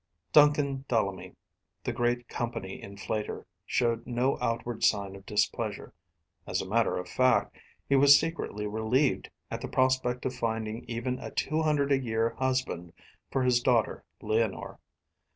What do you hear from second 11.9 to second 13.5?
a year husband for